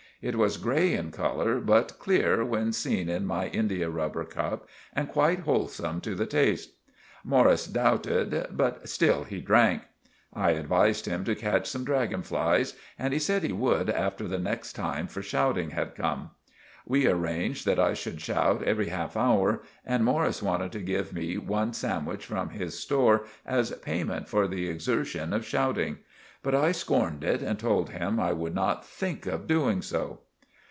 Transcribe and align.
It 0.23 0.35
was 0.35 0.57
grey 0.57 0.93
in 0.93 1.09
colour 1.09 1.59
but 1.59 1.97
clear 1.97 2.45
when 2.45 2.73
seen 2.73 3.09
in 3.09 3.25
my 3.25 3.47
india 3.47 3.89
rubber 3.89 4.23
cup 4.23 4.69
and 4.93 5.09
quite 5.09 5.39
holesome 5.45 5.99
to 6.01 6.13
the 6.13 6.27
taste. 6.27 6.73
Morris 7.23 7.67
douted, 7.67 8.55
but 8.55 8.87
still 8.87 9.23
he 9.23 9.41
drank. 9.41 9.81
I 10.31 10.51
advised 10.51 11.07
him 11.07 11.25
to 11.25 11.33
catch 11.33 11.67
some 11.67 11.83
draggon 11.83 12.21
flies 12.23 12.75
and 12.99 13.13
he 13.13 13.19
said 13.19 13.41
he 13.41 13.51
would 13.51 13.89
after 13.89 14.27
the 14.27 14.37
next 14.37 14.73
time 14.73 15.07
for 15.07 15.23
shouting 15.23 15.71
had 15.71 15.95
come. 15.95 16.29
We 16.85 17.07
arranged 17.07 17.65
that 17.65 17.79
I 17.79 17.95
should 17.95 18.21
shout 18.21 18.61
every 18.61 18.89
half 18.89 19.17
hour, 19.17 19.63
and 19.83 20.05
Morris 20.05 20.43
wanted 20.43 20.71
to 20.73 20.81
give 20.81 21.13
me 21.13 21.39
one 21.39 21.73
sandwich 21.73 22.27
from 22.27 22.51
his 22.51 22.77
store 22.77 23.25
as 23.43 23.71
payment 23.77 24.29
for 24.29 24.47
the 24.47 24.69
exershun 24.71 25.33
of 25.33 25.47
shouting; 25.47 25.97
but 26.43 26.55
I 26.55 26.71
skorned 26.71 27.23
it 27.23 27.43
and 27.43 27.59
told 27.59 27.91
him 27.91 28.19
I 28.19 28.33
would 28.33 28.55
not 28.55 28.83
think 28.83 29.27
of 29.27 29.45
doing 29.45 29.83
so. 29.83 30.21